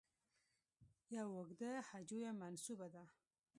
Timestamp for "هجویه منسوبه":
1.89-2.87